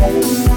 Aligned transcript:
Música 0.00 0.49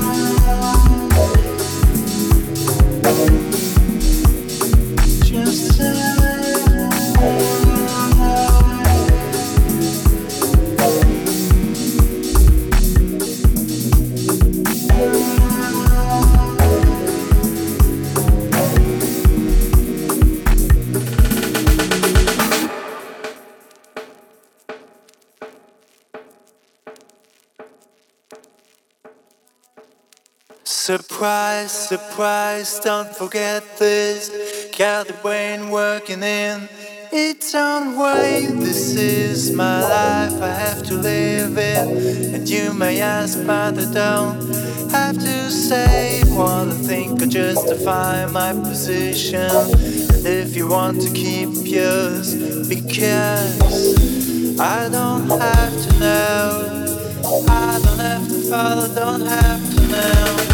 Surprise, 31.23 31.71
surprise, 31.71 32.79
don't 32.79 33.15
forget 33.15 33.63
this. 33.77 34.29
Got 34.77 35.07
the 35.07 35.13
brain 35.13 35.69
working 35.69 36.21
in 36.21 36.67
its 37.13 37.55
own 37.55 37.97
way. 37.97 38.47
This 38.47 38.97
is 38.97 39.53
my 39.53 39.83
life, 39.83 40.41
I 40.41 40.49
have 40.49 40.83
to 40.83 40.95
live 40.95 41.57
it. 41.57 42.33
And 42.35 42.49
you 42.49 42.73
may 42.73 42.99
ask, 42.99 43.37
but 43.47 43.77
I 43.77 43.93
don't 43.93 44.51
have 44.91 45.15
to 45.15 45.49
say 45.49 46.23
what 46.35 46.67
I 46.67 46.71
think 46.71 47.21
or 47.21 47.27
justify 47.27 48.25
my 48.25 48.51
position. 48.51 49.49
And 49.49 50.27
if 50.27 50.57
you 50.57 50.67
want 50.67 50.99
to 51.03 51.13
keep 51.13 51.47
yours, 51.63 52.35
because 52.67 54.59
I 54.59 54.89
don't 54.89 55.29
have 55.29 55.73
to 55.87 55.99
know. 55.99 57.45
I 57.47 57.79
don't 57.81 57.99
have 57.99 58.27
to 58.27 58.41
follow, 58.49 58.87
don't 58.93 59.21
have 59.21 59.75
to 59.75 59.87
know. 59.87 60.52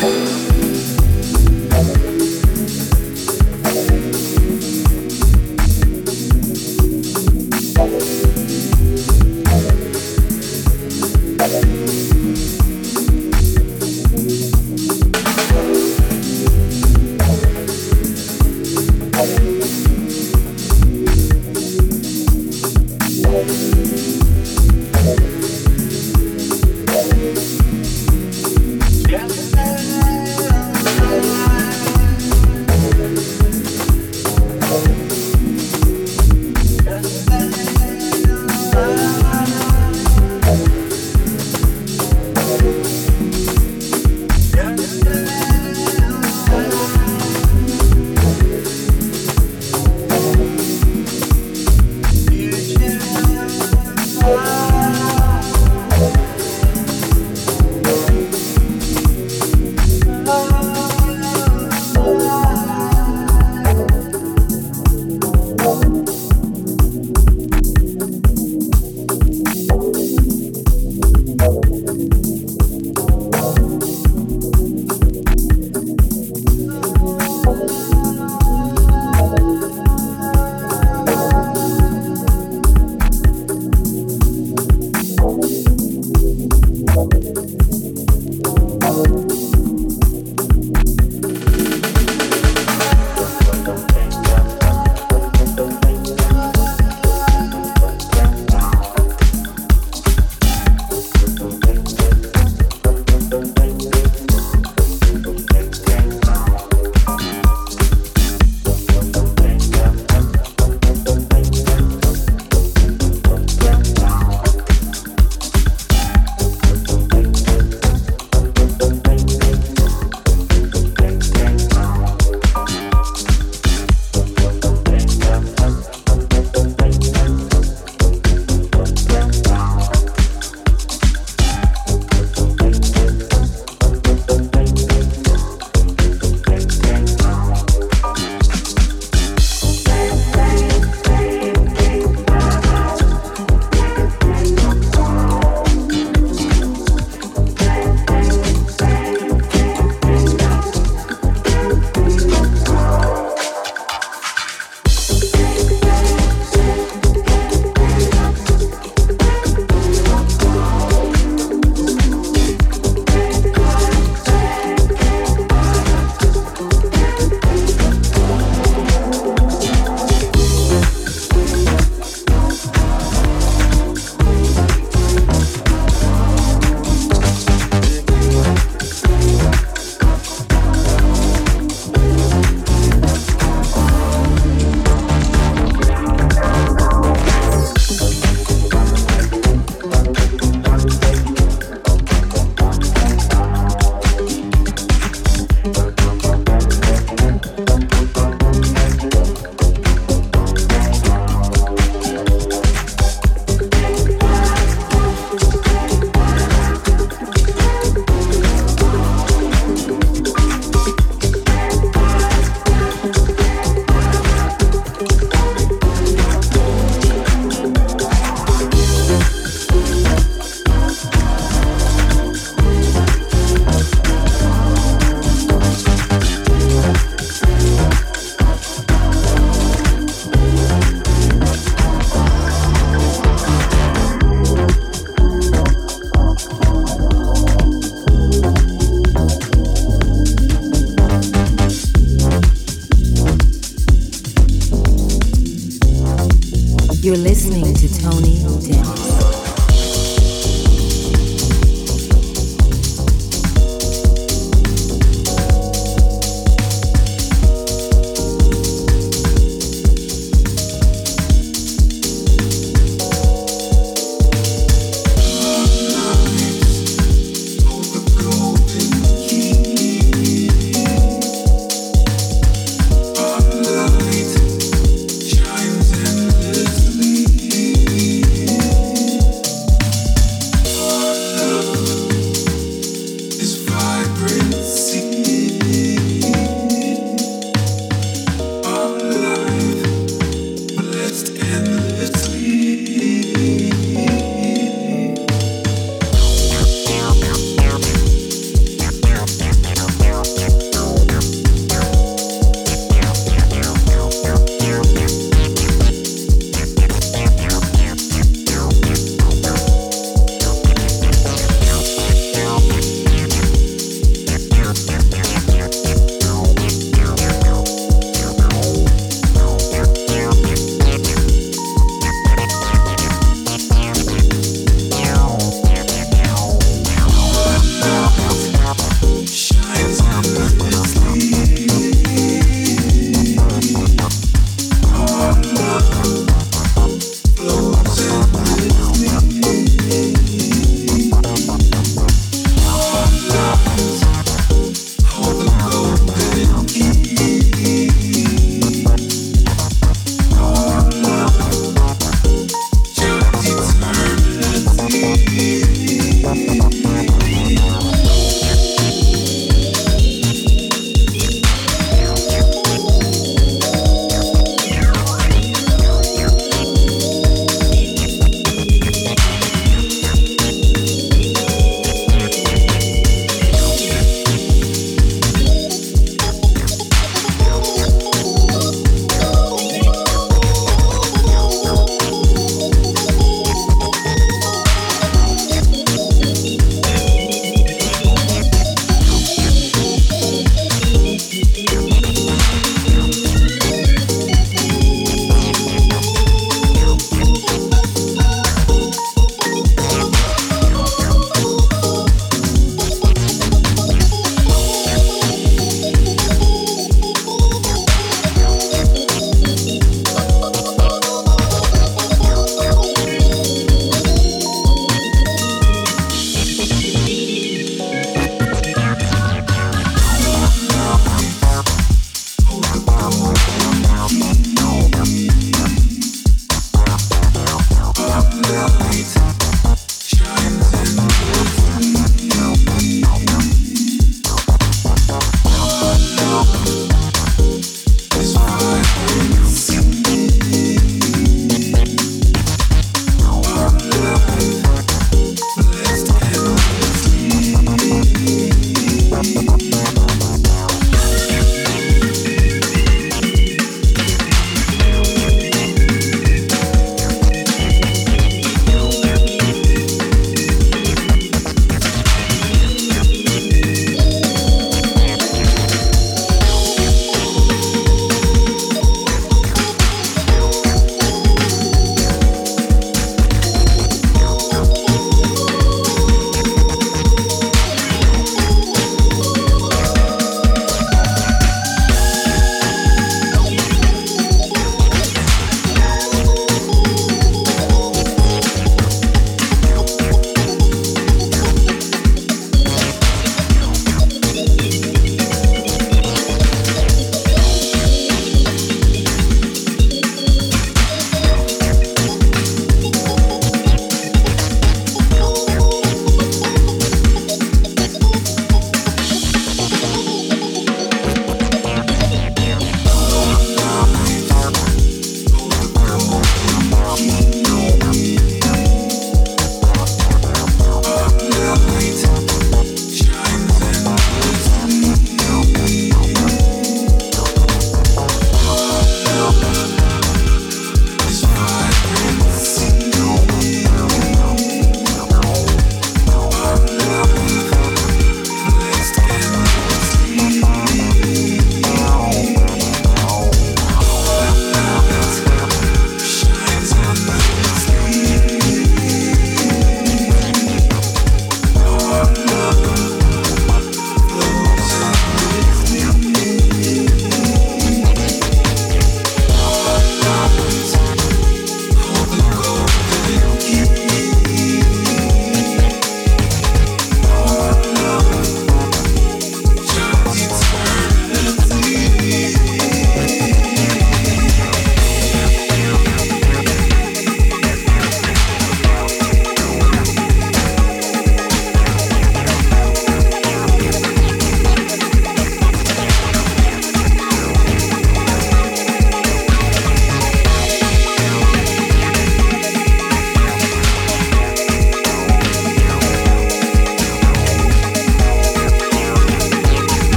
Thank 0.00 0.44
you. 0.44 0.49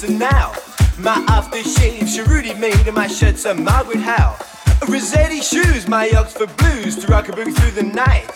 Listen 0.00 0.16
now. 0.16 0.52
My 0.96 1.16
aftershave, 1.26 2.02
Sharudy 2.02 2.56
made, 2.56 2.86
and 2.86 2.94
my 2.94 3.08
shirt's 3.08 3.44
a 3.46 3.52
Margaret 3.52 3.98
Howell. 3.98 4.36
Rossetti 4.88 5.40
shoes, 5.40 5.88
my 5.88 6.08
Oxford 6.10 6.56
blues, 6.56 6.94
to 7.04 7.08
rock 7.08 7.28
a 7.28 7.32
boogie 7.32 7.52
through 7.52 7.72
the 7.72 7.82
night. 7.82 8.27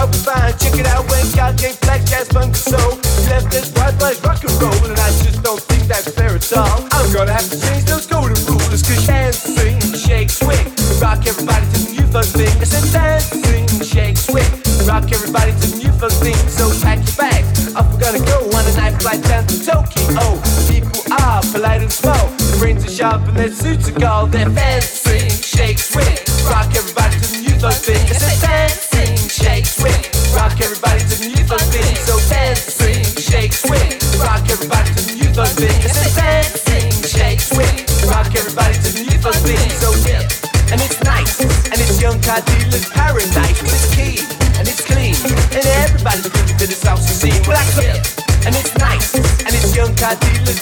out 0.00 0.14
fine. 0.16 0.52
Check 0.58 0.80
it 0.80 0.86
out 0.86 1.04
when 1.10 1.24
God 1.36 1.58
gave 1.58 1.78
black 1.80 2.02
jazz 2.04 2.28
funk 2.28 2.56
soul. 2.56 2.96
Left 3.28 3.52
us 3.52 3.68
wide 3.76 4.00
like 4.00 4.16
rock 4.24 4.42
and 4.42 4.54
roll, 4.62 4.80
and 4.88 4.96
I 4.96 5.10
just 5.20 5.42
don't 5.42 5.60
think 5.60 5.84
that's 5.84 6.08
fair 6.08 6.32
at 6.34 6.52
all. 6.56 6.88
I'm 6.92 7.12
gonna 7.12 7.32
have 7.32 7.48
to 7.50 7.58
change 7.60 7.84
those 7.84 8.06
golden 8.06 8.38
rules, 8.48 8.82
cause 8.82 9.06
dancing, 9.06 9.78
shake, 9.94 10.30
swing. 10.30 10.66
Rock 11.00 11.26
everybody 11.26 11.66
to 11.72 11.78
the 11.84 11.90
new 11.92 12.06
fun 12.08 12.24
thing. 12.24 12.54
I 12.60 12.64
said 12.64 12.86
dancing, 12.92 13.66
shake, 13.84 14.16
swing. 14.16 14.50
Rock 14.88 15.12
everybody 15.12 15.52
to 15.60 15.66
the 15.68 15.76
new 15.84 15.92
fun 15.92 16.14
thing. 16.24 16.40
So 16.48 16.64
pack 16.80 16.98
your 17.04 17.16
bags. 17.16 17.74
Off 17.76 17.86
we're 17.92 18.00
gonna 18.00 18.24
go 18.24 18.38
on 18.56 18.64
a 18.64 18.74
night 18.80 18.96
flight 19.02 19.22
down 19.28 19.46
to 19.46 19.56
Tokyo. 19.60 20.24
People 20.72 21.00
are 21.12 21.42
polite 21.52 21.82
and 21.82 21.92
small, 21.92 22.26
Their 22.38 22.58
brains 22.58 22.84
are 22.86 22.90
sharp 22.90 23.28
and 23.28 23.36
their 23.36 23.52
suits 23.52 23.88
are 23.88 23.98
gold. 23.98 24.32
They're 24.32 24.50
fancy. 24.50 24.99
It's 35.62 36.00
a 36.00 36.14
dancing. 36.16 36.88
Rock 38.08 38.32
everybody 38.32 38.74
to 38.80 38.90
the 38.96 39.04
and 40.72 40.80
it's 40.80 41.02
nice, 41.04 41.40
and 41.40 41.76
it's 41.76 42.00
young 42.00 42.16
car 42.22 42.40
paradise. 42.96 43.60
And 44.56 44.66
it's 44.66 44.80
clean, 44.80 45.14
and 45.52 45.66
everybody's 45.84 46.32
to 46.56 46.66
this 46.66 46.82
house 46.82 47.04
to 47.04 47.12
see. 47.12 47.28
And 48.46 48.56
it's 48.56 48.74
nice, 48.78 49.14
and 49.14 49.52
it's 49.52 49.76
young 49.76 49.94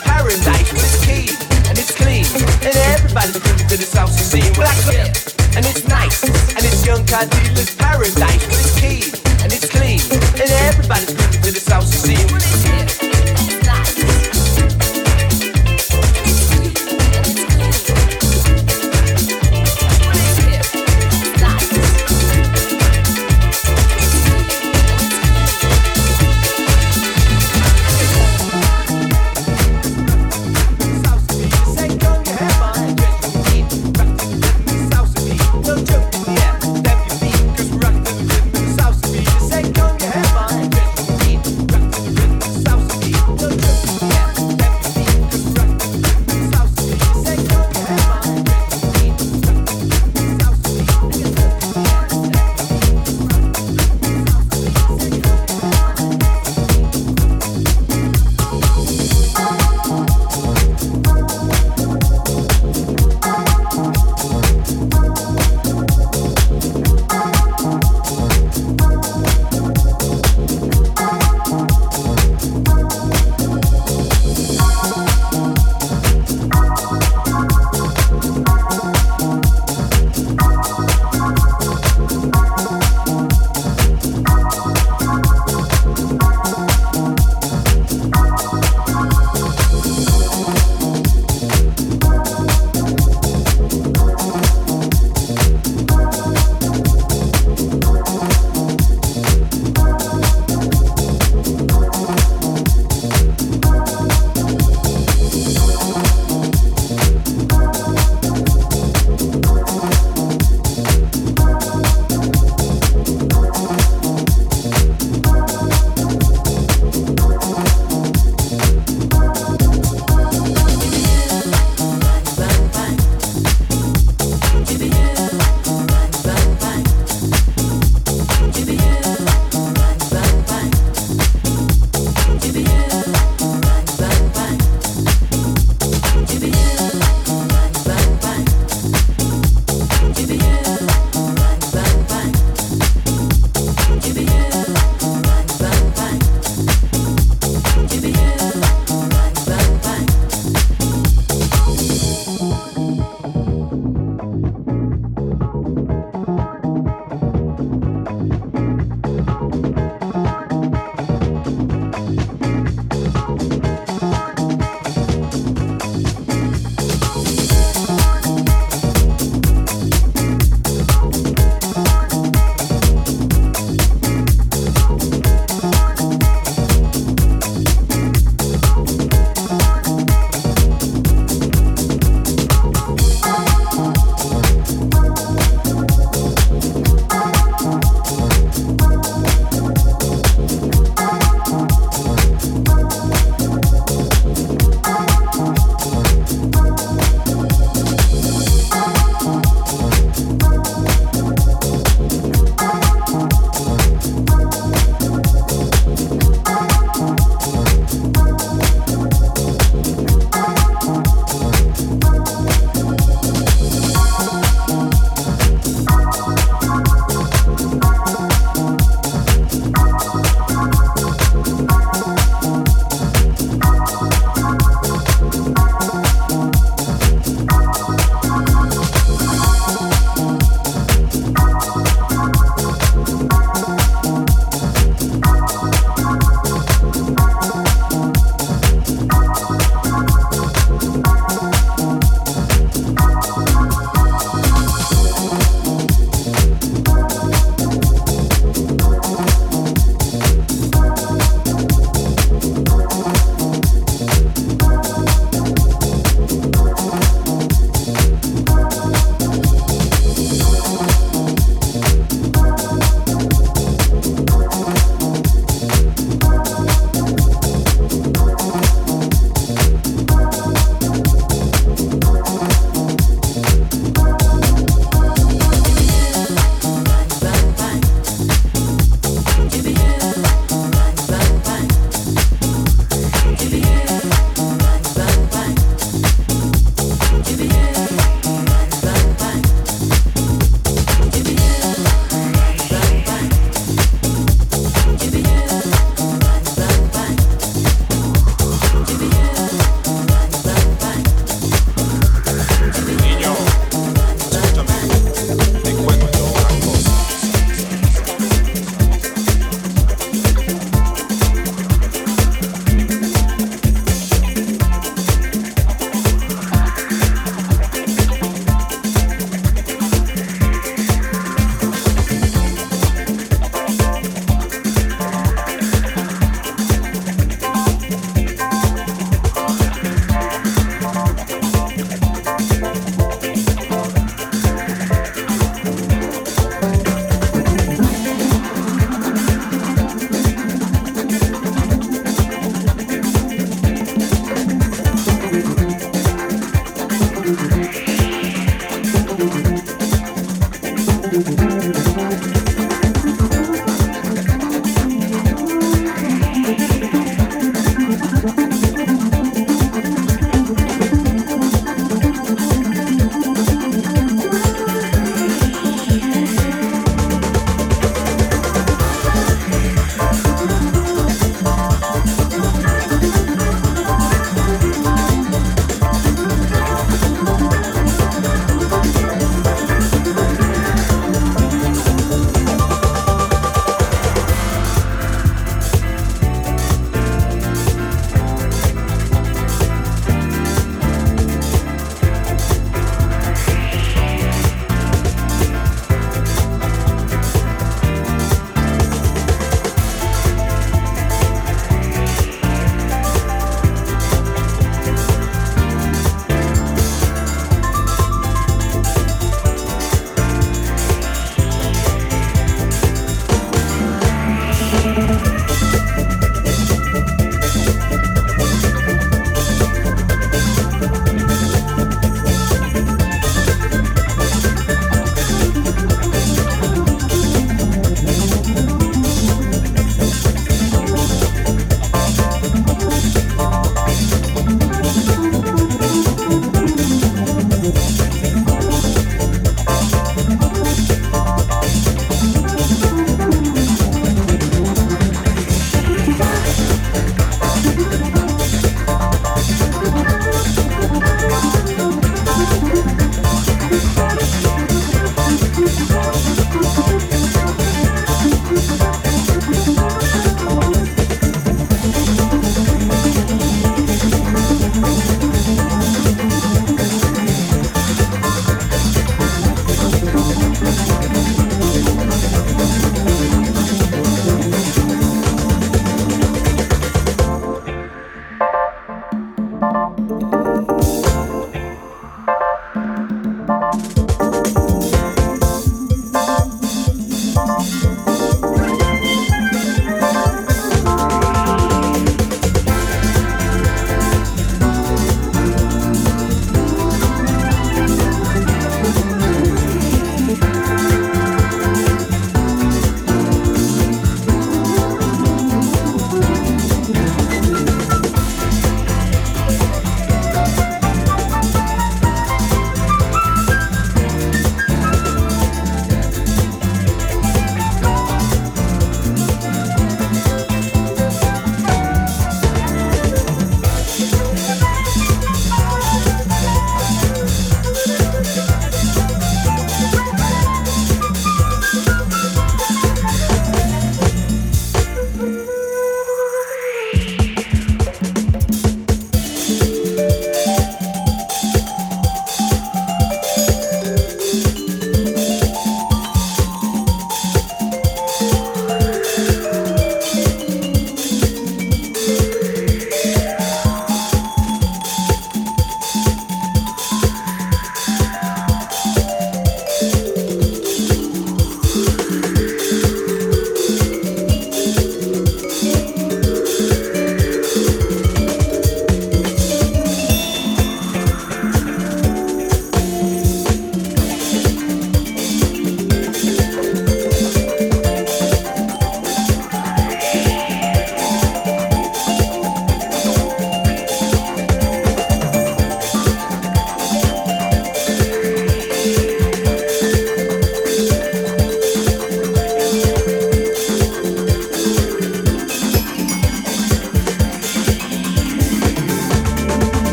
paradise. 0.00 0.72
And 0.72 1.76
it's 1.76 1.92
clean, 1.92 2.26
and 2.64 2.76
everybody's 2.96 3.36
to 3.68 3.76
this 3.76 3.92
house 3.92 4.16
to 4.16 4.24
see. 4.24 4.48
And 5.56 5.66
it's 5.66 5.86
nice, 5.88 6.24
and 6.56 6.64
it's 6.64 6.86
young 6.86 7.04
dealer's 7.04 7.74
paradise. 7.76 8.55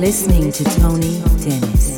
Listening 0.00 0.50
to 0.50 0.64
Tony 0.80 1.20
Dennis. 1.44 1.89